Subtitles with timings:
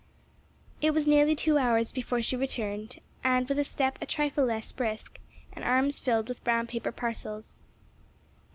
[0.81, 5.19] It was nearly two hours before she returned, with a step a trifle less brisk,
[5.53, 7.61] and arms filled with brown paper parcels.